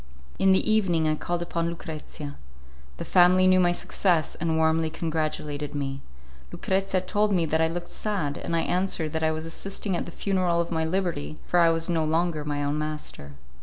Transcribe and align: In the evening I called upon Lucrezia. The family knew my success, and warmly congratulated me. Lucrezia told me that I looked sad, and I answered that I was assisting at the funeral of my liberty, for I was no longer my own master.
In 0.39 0.51
the 0.51 0.67
evening 0.67 1.07
I 1.07 1.13
called 1.13 1.43
upon 1.43 1.69
Lucrezia. 1.69 2.35
The 2.97 3.05
family 3.05 3.45
knew 3.45 3.59
my 3.59 3.71
success, 3.71 4.33
and 4.33 4.57
warmly 4.57 4.89
congratulated 4.89 5.75
me. 5.75 6.01
Lucrezia 6.51 7.01
told 7.01 7.31
me 7.31 7.45
that 7.45 7.61
I 7.61 7.67
looked 7.67 7.87
sad, 7.89 8.35
and 8.35 8.55
I 8.55 8.61
answered 8.61 9.13
that 9.13 9.21
I 9.21 9.29
was 9.29 9.45
assisting 9.45 9.95
at 9.95 10.07
the 10.07 10.11
funeral 10.11 10.59
of 10.59 10.71
my 10.71 10.85
liberty, 10.85 11.37
for 11.45 11.59
I 11.59 11.69
was 11.69 11.87
no 11.87 12.03
longer 12.03 12.43
my 12.43 12.63
own 12.63 12.79
master. 12.79 13.33